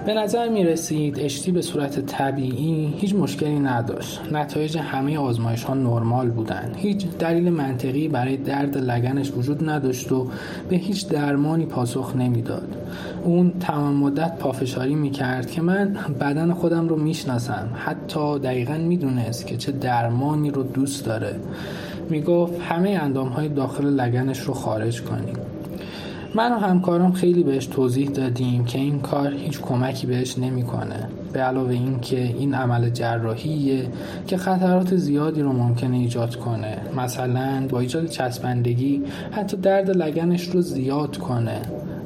به 0.08 0.14
نظر 0.14 0.48
می 0.48 0.64
رسید 0.64 1.20
اشتی 1.20 1.52
به 1.52 1.62
صورت 1.62 2.06
طبیعی 2.06 2.94
هیچ 2.98 3.14
مشکلی 3.14 3.58
نداشت. 3.58 4.20
نتایج 4.32 4.78
همه 4.78 5.18
آزمایش 5.18 5.64
ها 5.64 5.74
نرمال 5.74 6.30
بودند. 6.30 6.76
هیچ 6.76 7.06
دلیل 7.18 7.50
منطقی 7.50 8.08
برای 8.08 8.36
درد 8.36 8.78
لگنش 8.78 9.32
وجود 9.36 9.70
نداشت 9.70 10.12
و 10.12 10.28
به 10.68 10.76
هیچ 10.76 11.08
درمانی 11.08 11.66
پاسخ 11.66 12.16
نمی‌داد. 12.16 12.76
اون 13.24 13.52
تمام 13.60 13.94
مدت 13.94 14.38
پافشاری 14.38 14.94
می 14.94 15.10
کرد 15.10 15.50
که 15.50 15.62
من 15.62 15.96
بدن 16.20 16.52
خودم 16.52 16.88
رو 16.88 16.96
می‌شناسم. 16.96 17.68
حتی 17.74 18.38
دقیقا 18.38 18.74
می‌دونست 18.74 19.46
که 19.46 19.56
چه 19.56 19.72
درمانی 19.72 20.50
رو 20.50 20.62
دوست 20.62 21.06
داره. 21.06 21.36
می 22.10 22.22
گفت 22.22 22.60
همه 22.60 22.90
اندام 22.90 23.28
های 23.28 23.48
داخل 23.48 23.84
لگنش 23.84 24.40
رو 24.40 24.54
خارج 24.54 25.02
کنیم 25.02 25.34
من 26.35 26.52
و 26.52 26.58
همکارم 26.58 27.12
خیلی 27.12 27.42
بهش 27.42 27.66
توضیح 27.66 28.08
دادیم 28.08 28.64
که 28.64 28.78
این 28.78 29.00
کار 29.00 29.32
هیچ 29.32 29.61
کمکی 29.61 30.06
بهش 30.06 30.38
نمی‌کنه. 30.38 31.08
به 31.32 31.40
علاوه 31.40 31.70
اینکه 31.70 32.23
این 32.23 32.54
عمل 32.54 32.90
جراحیه 32.90 33.87
که 34.26 34.37
خطرات 34.37 34.97
زیادی 34.97 35.42
رو 35.42 35.52
ممکنه 35.52 35.97
ایجاد 35.97 36.37
کنه. 36.37 36.76
مثلا 36.97 37.66
با 37.70 37.80
ایجاد 37.80 38.06
چسبندگی 38.06 39.02
حتی 39.30 39.56
درد 39.56 39.90
لگنش 39.90 40.49
رو 40.49 40.61
زیاد 40.61 41.16
کنه 41.16 41.61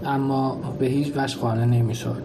اما 0.07 0.61
به 0.79 0.87
هیچ 0.87 1.13
وجه 1.17 1.37
قانع 1.37 1.65
نمی‌شد. 1.65 2.23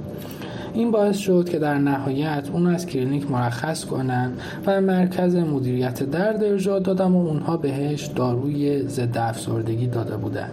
این 0.74 0.92
باعث 0.92 1.18
شد 1.18 1.50
که 1.50 1.60
در 1.60 1.78
نهایت 1.78 2.50
اون 2.54 2.68
از 2.68 2.86
کلینیک 2.86 3.32
مرخص 3.32 3.86
کنن 3.86 4.32
و 4.66 4.82
مرکز 4.82 5.36
مدیریت 5.36 6.04
درد 6.04 6.44
ارجاع 6.44 6.80
دادم 6.80 7.16
و 7.16 7.28
اونها 7.28 7.58
بهش 7.58 8.06
داروی 8.06 8.88
ضد 8.88 9.18
افسردگی 9.18 9.88
داده 9.88 10.18
بودن. 10.18 10.50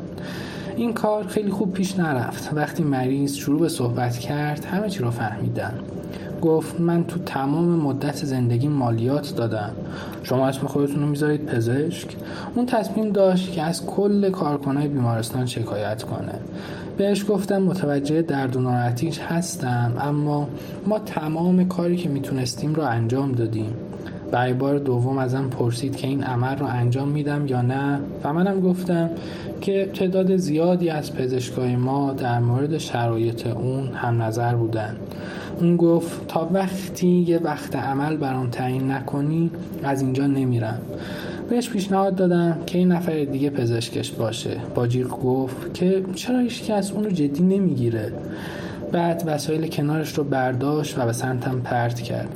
این 0.76 0.92
کار 0.92 1.26
خیلی 1.26 1.50
خوب 1.50 1.72
پیش 1.72 1.98
نرفت. 1.98 2.50
وقتی 2.52 2.82
مریض 2.82 3.34
شروع 3.34 3.60
به 3.60 3.68
صحبت 3.68 4.18
کرد 4.18 4.64
همه 4.64 4.88
چی 4.88 4.98
رو 4.98 5.10
فهمیدم 5.10 5.74
گفت 6.42 6.80
من 6.80 7.04
تو 7.04 7.18
تمام 7.18 7.64
مدت 7.64 8.24
زندگی 8.24 8.68
مالیات 8.68 9.36
دادم. 9.36 9.70
شما 10.22 10.48
اسم 10.48 10.66
خودتون 10.66 11.02
رو 11.02 11.06
می‌ذارید 11.06 11.46
پزشک؟ 11.46 12.08
اون 12.54 12.66
تصمیم 12.66 13.12
داشت 13.12 13.52
که 13.52 13.62
از 13.62 13.86
کل 13.86 14.30
کارکنای 14.30 14.88
بیمارستان 14.88 15.46
شکایت 15.46 16.02
کنه. 16.02 16.34
بهش 16.96 17.24
گفتم 17.28 17.62
متوجه 17.62 18.22
درد 18.22 18.56
و 18.56 18.60
ناراحتیش 18.60 19.18
هستم 19.18 19.92
اما 20.00 20.48
ما 20.86 20.98
تمام 20.98 21.68
کاری 21.68 21.96
که 21.96 22.08
می‌تونستیم 22.08 22.74
رو 22.74 22.82
انجام 22.82 23.32
دادیم. 23.32 23.74
برای 24.30 24.52
بار 24.52 24.78
دوم 24.78 25.18
ازم 25.18 25.48
پرسید 25.48 25.96
که 25.96 26.06
این 26.06 26.24
عمل 26.24 26.56
رو 26.56 26.66
انجام 26.66 27.08
میدم 27.08 27.46
یا 27.46 27.62
نه 27.62 28.00
و 28.24 28.32
منم 28.32 28.60
گفتم 28.60 29.10
که 29.60 29.90
تعداد 29.94 30.36
زیادی 30.36 30.90
از 30.90 31.14
پزشکای 31.14 31.76
ما 31.76 32.12
در 32.12 32.38
مورد 32.38 32.78
شرایط 32.78 33.46
اون 33.46 33.88
هم 33.94 34.22
نظر 34.22 34.54
بودن 34.54 34.96
اون 35.60 35.76
گفت 35.76 36.28
تا 36.28 36.48
وقتی 36.52 37.08
یه 37.08 37.38
وقت 37.38 37.76
عمل 37.76 38.16
برام 38.16 38.50
تعیین 38.50 38.90
نکنی 38.90 39.50
از 39.82 40.02
اینجا 40.02 40.26
نمیرم. 40.26 40.78
بهش 41.50 41.70
پیشنهاد 41.70 42.14
دادم 42.14 42.56
که 42.66 42.78
این 42.78 42.92
نفر 42.92 43.24
دیگه 43.24 43.50
پزشکش 43.50 44.10
باشه. 44.10 44.56
باجیق 44.74 45.08
گفت 45.08 45.74
که 45.74 46.04
چرا 46.14 46.38
هیچ 46.38 46.70
از 46.70 46.92
اون 46.92 47.04
رو 47.04 47.10
جدی 47.10 47.42
نمی‌گیره؟ 47.42 48.12
بعد 48.92 49.22
وسایل 49.26 49.66
کنارش 49.66 50.18
رو 50.18 50.24
برداشت 50.24 50.98
و 50.98 51.06
به 51.06 51.12
سمتم 51.12 51.60
پرت 51.60 52.00
کرد. 52.00 52.28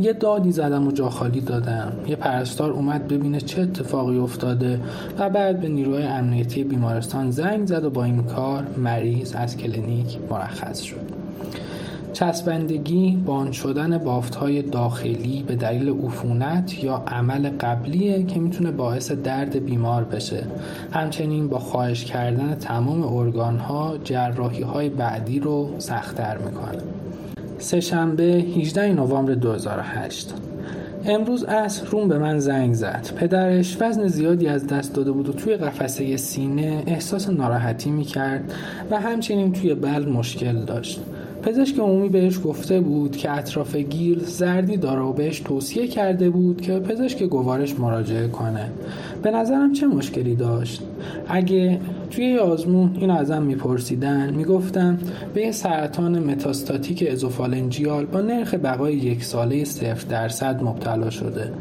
یه 0.00 0.12
دادی 0.12 0.52
زدم 0.52 0.86
و 0.86 0.92
جا 0.92 1.10
خالی 1.10 1.40
دادم. 1.40 1.92
یه 2.06 2.16
پرستار 2.16 2.70
اومد 2.70 3.08
ببینه 3.08 3.40
چه 3.40 3.62
اتفاقی 3.62 4.18
افتاده 4.18 4.80
و 5.18 5.30
بعد 5.30 5.60
به 5.60 5.68
نیروهای 5.68 6.04
امنیتی 6.04 6.64
بیمارستان 6.64 7.30
زنگ 7.30 7.66
زد 7.66 7.84
و 7.84 7.90
با 7.90 8.04
این 8.04 8.22
کار 8.22 8.66
مریض 8.76 9.34
از 9.36 9.56
کلینیک 9.56 10.18
مرخص 10.30 10.80
شد. 10.80 11.18
چسبندگی 12.12 13.22
بان 13.26 13.52
شدن 13.52 13.98
بافت 13.98 14.34
های 14.34 14.62
داخلی 14.62 15.44
به 15.46 15.56
دلیل 15.56 15.88
عفونت 15.88 16.84
یا 16.84 17.02
عمل 17.06 17.50
قبلیه 17.60 18.22
که 18.22 18.40
می‌تونه 18.40 18.70
باعث 18.70 19.12
درد 19.12 19.64
بیمار 19.64 20.04
بشه. 20.04 20.44
همچنین 20.92 21.48
با 21.48 21.58
خواهش 21.58 22.04
کردن 22.04 22.54
تمام 22.54 23.16
ارگان 23.16 23.58
ها 23.58 23.94
جراحی 24.04 24.62
های 24.62 24.88
بعدی 24.88 25.40
رو 25.40 25.70
سختتر 25.78 26.38
می‌کنه. 26.38 26.97
سهشنبه 27.58 28.24
18 28.24 28.92
نوامبر 28.92 29.34
2008 29.34 30.34
امروز 31.04 31.44
عصر 31.44 31.86
روم 31.86 32.08
به 32.08 32.18
من 32.18 32.38
زنگ 32.38 32.74
زد. 32.74 33.08
پدرش 33.16 33.76
وزن 33.80 34.06
زیادی 34.06 34.48
از 34.48 34.66
دست 34.66 34.94
داده 34.94 35.12
بود 35.12 35.28
و 35.28 35.32
توی 35.32 35.56
قفسه 35.56 36.16
سینه 36.16 36.82
احساس 36.86 37.30
ناراحتی 37.30 37.90
می‌کرد 37.90 38.52
و 38.90 39.00
همچنین 39.00 39.52
توی 39.52 39.74
بل 39.74 40.08
مشکل 40.08 40.64
داشت. 40.64 41.00
پزشک 41.48 41.78
عمومی 41.78 42.08
بهش 42.08 42.40
گفته 42.44 42.80
بود 42.80 43.16
که 43.16 43.30
اطراف 43.30 43.76
گیر 43.76 44.18
زردی 44.18 44.76
داره 44.76 45.00
و 45.00 45.12
بهش 45.12 45.40
توصیه 45.40 45.86
کرده 45.86 46.30
بود 46.30 46.60
که 46.60 46.78
پزشک 46.78 47.22
گوارش 47.22 47.80
مراجعه 47.80 48.28
کنه. 48.28 48.70
به 49.22 49.30
نظرم 49.30 49.72
چه 49.72 49.86
مشکلی 49.86 50.34
داشت؟ 50.34 50.82
اگه 51.28 51.80
توی 52.10 52.38
آزمون 52.38 52.96
این 53.00 53.10
ازم 53.10 53.42
میپرسیدن 53.42 54.34
می‌گفتم 54.34 54.98
به 55.34 55.40
یه 55.40 55.52
سرطان 55.52 56.18
متاستاتیک 56.18 57.08
ازوفالنجیال 57.12 58.06
با 58.06 58.20
نرخ 58.20 58.54
بقای 58.54 58.94
یک 58.94 59.24
ساله 59.24 59.64
صفر 59.64 60.06
درصد 60.08 60.62
مبتلا 60.62 61.10
شده. 61.10 61.52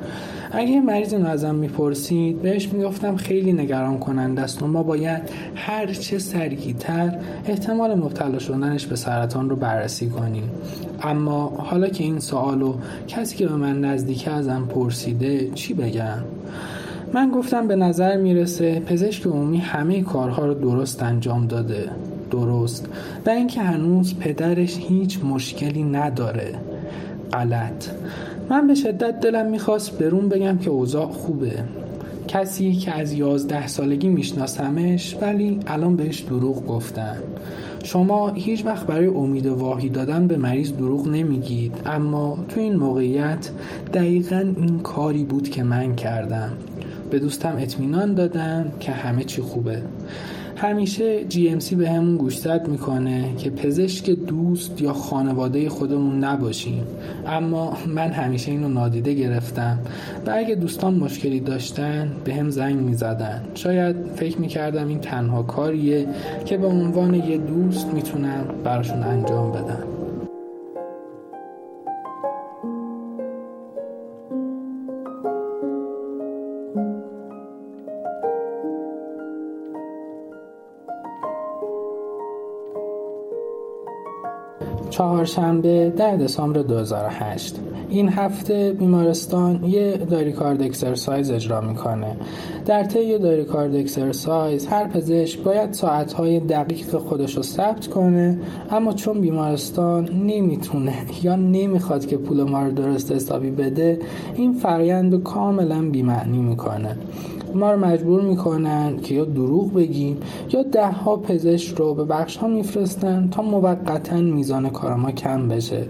اگه 0.51 0.69
یه 0.69 0.81
مریض 0.81 1.13
اینو 1.13 1.27
ازم 1.27 1.55
می‌پرسید 1.55 2.41
بهش 2.41 2.69
می‌گفتم 2.73 3.15
خیلی 3.15 3.53
نگران 3.53 3.99
کننده 3.99 4.41
است 4.41 4.63
و 4.63 4.67
ما 4.67 4.83
باید 4.83 5.21
هر 5.55 5.87
چه 5.87 6.19
سریعتر 6.19 7.19
احتمال 7.45 7.95
مبتلا 7.95 8.39
شدنش 8.39 8.85
به 8.85 8.95
سرطان 8.95 9.49
رو 9.49 9.55
بررسی 9.55 10.09
کنیم. 10.09 10.49
اما 11.03 11.47
حالا 11.57 11.87
که 11.89 12.03
این 12.03 12.19
سوالو 12.19 12.73
کسی 13.07 13.35
که 13.37 13.47
به 13.47 13.55
من 13.55 13.81
نزدیک 13.81 14.27
ازم 14.27 14.67
پرسیده 14.69 15.51
چی 15.55 15.73
بگم؟ 15.73 16.17
من 17.13 17.31
گفتم 17.31 17.67
به 17.67 17.75
نظر 17.75 18.17
می‌رسه 18.17 18.79
پزشک 18.79 19.27
عمومی 19.27 19.57
همه 19.57 20.01
کارها 20.01 20.45
رو 20.45 20.53
درست 20.53 21.03
انجام 21.03 21.47
داده. 21.47 21.89
درست. 22.31 22.89
و 23.25 23.29
اینکه 23.29 23.61
هنوز 23.61 24.15
پدرش 24.19 24.77
هیچ 24.77 25.19
مشکلی 25.23 25.83
نداره. 25.83 26.55
غلط. 27.33 27.85
من 28.49 28.67
به 28.67 28.75
شدت 28.75 29.19
دلم 29.19 29.49
می‌خواست 29.51 29.97
برون 29.97 30.29
بگم 30.29 30.57
که 30.57 30.69
اوضاع 30.69 31.07
خوبه. 31.07 31.63
کسی 32.27 32.73
که 32.73 32.91
از 32.91 33.13
یازده 33.13 33.67
سالگی 33.67 34.07
میشناسمش 34.07 35.17
ولی 35.21 35.59
الان 35.67 35.95
بهش 35.95 36.19
دروغ 36.19 36.65
گفتن. 36.67 37.17
شما 37.83 38.29
هیچ 38.29 38.65
وقت 38.65 38.87
برای 38.87 39.07
امید 39.07 39.45
واهی 39.45 39.89
دادن 39.89 40.27
به 40.27 40.37
مریض 40.37 40.73
دروغ 40.73 41.07
نمیگید 41.07 41.73
اما 41.85 42.37
تو 42.49 42.59
این 42.59 42.75
موقعیت 42.75 43.49
دقیقا 43.93 44.53
این 44.57 44.79
کاری 44.79 45.23
بود 45.23 45.49
که 45.49 45.63
من 45.63 45.95
کردم. 45.95 46.51
به 47.11 47.19
دوستم 47.19 47.55
اطمینان 47.59 48.13
دادم 48.13 48.71
که 48.79 48.91
همه 48.91 49.23
چی 49.23 49.41
خوبه. 49.41 49.81
همیشه 50.57 51.29
GMC 51.29 51.73
به 51.73 51.89
همون 51.89 52.17
گوشزد 52.17 52.67
می‌کنه 52.67 53.35
که 53.37 53.49
پزشک 53.49 54.09
دوست 54.09 54.81
یا 54.81 54.93
خانواده 54.93 55.69
خودمون 55.69 56.23
نباشیم. 56.23 56.83
اما 57.27 57.77
من 57.87 58.11
همیشه 58.11 58.51
اینو 58.51 58.69
نادیده 58.69 59.13
گرفتم 59.13 59.79
و 60.25 60.31
اگه 60.35 60.55
دوستان 60.55 60.93
مشکلی 60.93 61.39
داشتن 61.39 62.11
به 62.23 62.33
هم 62.33 62.49
زنگ 62.49 62.75
می‌زدن. 62.75 63.41
شاید 63.55 63.95
فکر 64.15 64.37
می‌کردم 64.37 64.87
این 64.87 64.99
تنها 64.99 65.43
کاریه 65.43 66.07
که 66.45 66.57
به 66.57 66.67
عنوان 66.67 67.13
یه 67.13 67.37
دوست 67.37 67.87
می‌تونم 67.93 68.45
براشون 68.63 69.03
انجام 69.03 69.51
بدم. 69.51 69.83
چهارشنبه 85.27 85.93
ده 85.97 86.17
دسامبر 86.17 86.61
2008 86.61 87.55
این 87.89 88.09
هفته 88.09 88.75
بیمارستان 88.79 89.63
یه 89.63 89.97
دایری 89.97 90.31
کارد 90.31 90.61
اکسرسایز 90.61 91.31
اجرا 91.31 91.61
می‌کنه. 91.61 92.17
در 92.65 92.83
طی 92.83 93.17
دایری 93.17 93.45
کارد 93.45 93.75
اکسرسایز 93.75 94.67
هر 94.67 94.87
پزشک 94.87 95.39
باید 95.39 95.73
ساعتهای 95.73 96.39
دقیق 96.39 96.97
خودش 96.97 97.37
رو 97.37 97.43
ثبت 97.43 97.87
کنه 97.87 98.39
اما 98.71 98.93
چون 98.93 99.21
بیمارستان 99.21 100.09
نمی‌تونه 100.09 100.93
یا 101.23 101.35
نمی‌خواد 101.35 102.05
که 102.05 102.17
پول 102.17 102.43
ما 102.43 102.63
رو 102.63 102.71
درست 102.71 103.11
حسابی 103.11 103.51
بده 103.51 103.99
این 104.35 104.53
فرایند 104.53 105.13
رو 105.13 105.19
کاملا 105.19 105.89
بیمعنی 105.89 106.37
می‌کنه. 106.37 106.97
ما 107.55 107.71
رو 107.71 107.85
مجبور 107.85 108.21
می‌کنن 108.21 108.97
که 108.97 109.15
یا 109.15 109.25
دروغ 109.25 109.73
بگیم 109.73 110.17
یا 110.53 110.63
ده 110.63 110.91
ها 110.91 111.15
پزشک 111.15 111.77
رو 111.77 111.93
به 111.93 112.03
بخش 112.03 112.37
ها 112.37 112.47
میفرستن 112.47 113.29
تا 113.31 113.41
موقتا 113.41 114.17
میزان 114.17 114.69
کار 114.69 114.95
ما 114.95 115.11
کم 115.11 115.47
بشه. 115.47 115.83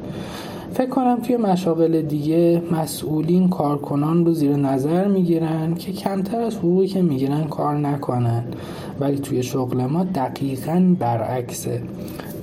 فکر 0.73 0.89
کنم 0.89 1.19
توی 1.23 1.37
مشاغل 1.37 2.01
دیگه 2.01 2.61
مسئولین 2.71 3.49
کارکنان 3.49 4.25
رو 4.25 4.33
زیر 4.33 4.55
نظر 4.55 5.07
می‌گیرن 5.07 5.75
که 5.75 5.91
کمتر 5.91 6.41
از 6.41 6.55
حقوقی 6.55 6.87
که 6.87 7.01
می‌گیرن 7.01 7.43
کار 7.43 7.77
نکنن. 7.77 8.43
ولی 8.99 9.19
توی 9.19 9.43
شغل 9.43 9.85
ما 9.85 10.03
دقیقا 10.03 10.95
برعکسه. 10.99 11.81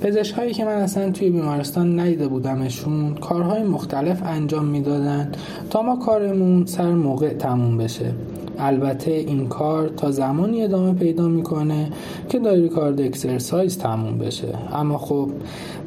پزشک 0.01 0.35
هایی 0.35 0.53
که 0.53 0.65
من 0.65 0.71
اصلا 0.71 1.11
توی 1.11 1.29
بیمارستان 1.29 1.99
ندیده 1.99 2.27
بودمشون 2.27 3.15
کارهای 3.15 3.63
مختلف 3.63 4.23
انجام 4.25 4.65
می‌دادن 4.65 5.31
تا 5.69 5.81
ما 5.81 5.95
کارمون 5.95 6.65
سر 6.65 6.93
موقع 6.93 7.33
تموم 7.33 7.77
بشه. 7.77 8.11
البته 8.59 9.11
این 9.11 9.47
کار 9.47 9.87
تا 9.87 10.11
زمانی 10.11 10.63
ادامه 10.63 10.93
پیدا 10.93 11.27
می‌کنه 11.27 11.91
که 12.29 12.39
دایری 12.39 12.69
کارد 12.69 13.01
اکسرسایز 13.01 13.77
تموم 13.77 14.17
بشه. 14.17 14.57
اما 14.73 14.97
خب 14.97 15.29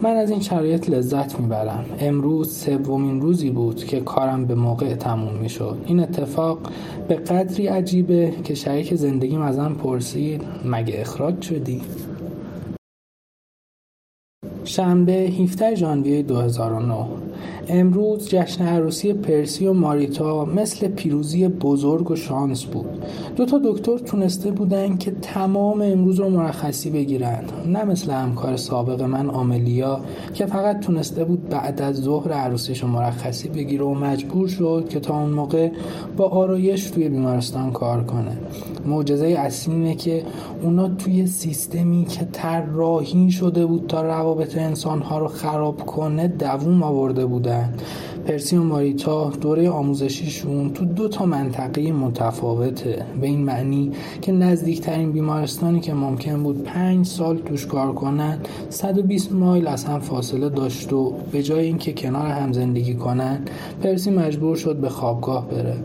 من 0.02 0.16
از 0.16 0.30
این 0.30 0.40
شرایط 0.40 0.90
لذت 0.90 1.40
می‌برم. 1.40 1.84
امروز 2.00 2.58
سومین 2.58 3.20
روزی 3.20 3.50
بود 3.50 3.84
که 3.84 4.00
کارم 4.00 4.46
به 4.46 4.54
موقع 4.54 4.94
تموم 4.94 5.34
می‌شد. 5.34 5.76
این 5.86 6.00
اتفاق 6.00 6.58
به 7.08 7.14
قدری 7.14 7.66
عجیبه 7.66 8.32
که 8.44 8.54
شریک 8.54 8.94
زندگیم 8.94 9.40
ازم 9.40 9.76
پرسید 9.82 10.42
مگه 10.64 11.00
اخراج 11.00 11.42
شدی؟ 11.42 11.80
شنبه 14.64 15.12
17 15.12 15.74
ژانویه 15.74 16.22
2009 16.22 17.27
امروز 17.68 18.28
جشن 18.28 18.66
عروسی 18.66 19.12
پرسی 19.12 19.66
و 19.66 19.72
ماریتا 19.72 20.44
مثل 20.44 20.88
پیروزی 20.88 21.48
بزرگ 21.48 22.10
و 22.10 22.16
شانس 22.16 22.64
بود. 22.64 23.04
دو 23.36 23.44
تا 23.44 23.60
دکتر 23.64 23.98
تونسته 23.98 24.50
بودن 24.50 24.96
که 24.96 25.10
تمام 25.10 25.82
امروز 25.82 26.20
رو 26.20 26.28
مرخصی 26.28 26.90
بگیرن. 26.90 27.44
نه 27.66 27.84
مثل 27.84 28.10
همکار 28.10 28.56
سابق 28.56 29.02
من 29.02 29.30
آملیا 29.30 30.00
که 30.34 30.46
فقط 30.46 30.80
تونسته 30.80 31.24
بود 31.24 31.48
بعد 31.48 31.82
از 31.82 31.96
ظهر 31.96 32.32
عروسیش 32.32 32.82
رو 32.82 32.88
مرخصی 32.88 33.48
بگیره 33.48 33.84
و 33.84 33.94
مجبور 33.94 34.48
شد 34.48 34.86
که 34.88 35.00
تا 35.00 35.20
اون 35.20 35.30
موقع 35.30 35.70
با 36.16 36.28
آرایش 36.28 36.90
توی 36.90 37.08
بیمارستان 37.08 37.72
کار 37.72 38.04
کنه. 38.04 38.38
معجزه 38.86 39.26
اصلی 39.26 39.74
اینه 39.74 39.94
که 39.94 40.22
اونا 40.62 40.88
توی 40.88 41.26
سیستمی 41.26 42.04
که 42.04 42.28
طراحی 42.32 43.30
شده 43.30 43.66
بود 43.66 43.86
تا 43.86 44.02
روابط 44.02 44.58
انسانها 44.58 45.18
رو 45.18 45.28
خراب 45.28 45.86
کنه 45.86 46.28
دووم 46.28 46.82
آورده 46.82 47.26
بودن 47.28 47.74
پرسی 48.26 48.56
و 48.56 48.62
ماریتا 48.62 49.30
دوره 49.30 49.70
آموزشیشون 49.70 50.72
تو 50.72 50.84
دو 50.84 51.08
تا 51.08 51.26
منطقه 51.26 51.92
متفاوته 51.92 53.06
به 53.20 53.26
این 53.26 53.44
معنی 53.44 53.92
که 54.22 54.32
نزدیکترین 54.32 55.12
بیمارستانی 55.12 55.80
که 55.80 55.94
ممکن 55.94 56.42
بود 56.42 56.62
پنج 56.62 57.06
سال 57.06 57.38
توش 57.38 57.66
کار 57.66 57.92
کنن 57.92 58.38
120 58.70 59.32
مایل 59.32 59.66
از 59.66 59.84
هم 59.84 60.00
فاصله 60.00 60.48
داشت 60.48 60.92
و 60.92 61.14
به 61.32 61.42
جای 61.42 61.64
اینکه 61.64 61.92
کنار 61.92 62.26
هم 62.26 62.52
زندگی 62.52 62.94
کنن 62.94 63.38
پرسی 63.82 64.10
مجبور 64.10 64.56
شد 64.56 64.76
به 64.76 64.88
خوابگاه 64.88 65.48
بره. 65.48 65.76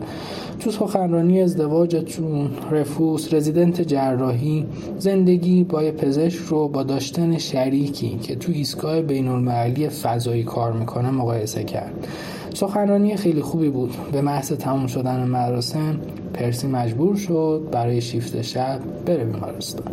تو 0.60 0.70
سخنرانی 0.70 1.40
ازدواجتون 1.40 2.50
رفوس 2.70 3.34
رزیدنت 3.34 3.80
جراحی 3.80 4.66
زندگی 4.98 5.64
با 5.64 5.78
پزشک 5.78 6.38
رو 6.38 6.68
با 6.68 6.82
داشتن 6.82 7.38
شریکی 7.38 8.18
که 8.22 8.34
تو 8.36 8.52
ایستگاه 8.52 9.02
بین 9.02 9.28
المللی 9.28 9.88
فضایی 9.88 10.44
کار 10.44 10.72
می‌کنه 10.72 11.10
مقایسه 11.10 11.64
کرد. 11.64 12.08
سخنرانی 12.54 13.16
خیلی 13.16 13.42
خوبی 13.42 13.68
بود. 13.68 13.94
به 14.12 14.20
محض 14.20 14.52
تموم 14.52 14.86
شدن 14.86 15.24
مراسم 15.24 16.00
پرسی 16.34 16.66
مجبور 16.66 17.16
شد 17.16 17.62
برای 17.72 18.00
شیفت 18.00 18.42
شب 18.42 18.80
بره 19.06 19.24
بیمارستان. 19.24 19.92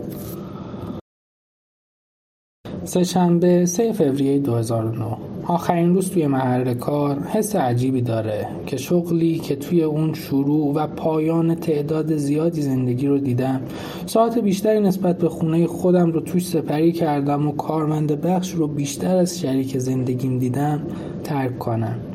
سه 2.92 3.04
شنبه 3.04 3.66
3 3.66 3.94
فوریه 3.94 4.40
2009 4.40 5.06
آخرین 5.46 5.94
روز 5.94 6.10
توی 6.10 6.28
محل 6.28 6.74
کار 6.74 7.20
حس 7.20 7.56
عجیبی 7.56 8.02
داره 8.02 8.48
که 8.66 8.78
شغلی 8.78 9.40
که 9.40 9.56
توی 9.56 9.84
اون 9.84 10.14
شروع 10.14 10.74
و 10.74 10.88
پایان 10.88 11.56
تعداد 11.56 12.16
زیادی 12.16 12.62
زندگی 12.62 13.08
رو 13.08 13.18
دیدم 13.18 13.62
ساعت 14.06 14.38
بیشتری 14.38 14.80
نسبت 14.80 15.18
به 15.18 15.30
خونه 15.30 15.68
خودم 15.68 16.12
رو 16.12 16.20
توش 16.20 16.48
سپری 16.48 16.92
کردم 16.92 17.48
و 17.48 17.52
کارمند 17.52 18.22
بخش 18.22 18.52
رو 18.52 18.68
بیشتر 18.68 19.16
از 19.16 19.40
شریک 19.40 19.78
زندگیم 19.78 20.40
دیدم 20.40 20.82
ترک 21.24 21.60
کنم. 21.60 22.11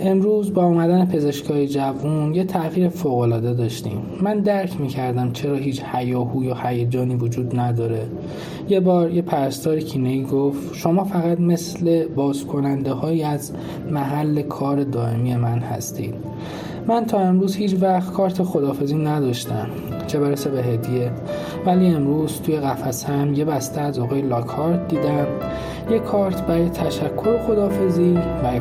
امروز 0.00 0.54
با 0.54 0.62
آمدن 0.62 1.06
پزشکای 1.06 1.68
جوون 1.68 2.34
یه 2.34 2.44
تغییر 2.44 2.88
فوقالعاده 2.88 3.54
داشتیم. 3.54 4.02
من 4.20 4.40
درک 4.40 4.80
می‌کردم 4.80 5.32
چرا 5.32 5.54
هیچ 5.56 5.82
حیاهو 5.82 6.44
یا 6.44 6.54
هیجانی 6.54 7.14
وجود 7.14 7.60
نداره. 7.60 8.06
یه 8.68 8.80
بار 8.80 9.10
یه 9.10 9.22
پرستار 9.22 9.80
کینهی 9.80 10.22
گفت 10.22 10.74
شما 10.74 11.04
فقط 11.04 11.40
مثل 11.40 12.06
باز 12.06 12.44
کننده 12.44 12.92
های 12.92 13.22
از 13.22 13.52
محل 13.90 14.42
کار 14.42 14.84
دائمی 14.84 15.36
من 15.36 15.58
هستید. 15.58 16.14
من 16.86 17.04
تا 17.04 17.18
امروز 17.18 17.56
هیچ 17.56 17.76
وقت 17.80 18.12
کارت 18.12 18.42
خدافزی 18.42 18.96
نداشتم 18.96 19.66
چه 20.06 20.20
برسه 20.20 20.50
به 20.50 20.62
هدیه 20.62 21.10
ولی 21.66 21.86
امروز 21.86 22.40
توی 22.40 22.56
قفس 22.56 23.04
هم 23.04 23.34
یه 23.34 23.44
بسته 23.44 23.80
از 23.80 23.98
آقای 23.98 24.22
لاکارت 24.22 24.88
دیدم. 24.88 25.26
یه 25.90 25.98
کارت 25.98 26.46
برای 26.46 26.68
تشکر 26.68 27.28
و 27.28 27.38
خدافزی 27.46 28.18
برای 28.42 28.60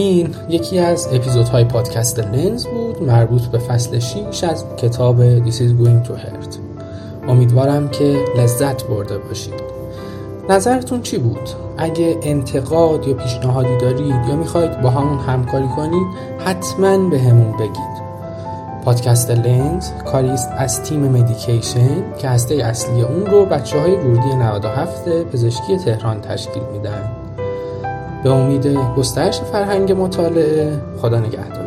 این 0.00 0.34
یکی 0.48 0.78
از 0.78 1.08
اپیزودهای 1.12 1.64
پادکست 1.64 2.18
لنز 2.18 2.66
بود 2.66 3.02
مربوط 3.02 3.42
به 3.42 3.58
فصل 3.58 3.98
6 3.98 4.44
از 4.44 4.64
کتاب 4.76 5.40
This 5.44 5.54
is 5.54 5.72
going 5.82 6.08
to 6.08 6.12
hurt. 6.12 6.58
امیدوارم 7.28 7.88
که 7.88 8.24
لذت 8.38 8.84
برده 8.84 9.18
باشید. 9.18 9.54
نظرتون 10.48 11.02
چی 11.02 11.18
بود؟ 11.18 11.48
اگه 11.78 12.18
انتقاد 12.22 13.08
یا 13.08 13.14
پیشنهادی 13.14 13.76
دارید 13.76 14.28
یا 14.28 14.36
می‌خواید 14.36 14.80
با 14.80 14.90
همون 14.90 15.18
همکاری 15.18 15.68
کنید 15.76 16.06
حتما 16.38 16.98
به 17.08 17.18
همون 17.18 17.52
بگید. 17.52 18.10
پادکست 18.84 19.30
لنز 19.30 19.90
کاری 20.12 20.28
است 20.28 20.48
از 20.58 20.82
تیم 20.82 21.00
مدیکیشن 21.00 22.14
که 22.18 22.28
هسته 22.28 22.54
اصلی 22.54 23.02
اون 23.02 23.26
رو 23.26 23.44
بچه 23.44 23.80
های 23.80 23.96
ورودی 23.96 24.34
97 24.34 25.08
پزشکی 25.08 25.76
تهران 25.76 26.20
تشکیل 26.20 26.62
میدن. 26.72 27.19
به 28.24 28.30
امید 28.30 28.66
گسترش 28.96 29.40
فرهنگ 29.40 29.92
مطالعه 29.92 30.78
خدا 31.00 31.18
نگهدار. 31.18 31.59